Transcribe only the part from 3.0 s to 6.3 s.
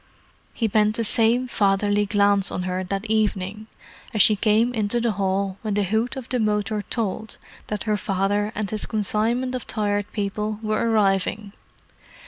evening as she came into the hall when the hoot of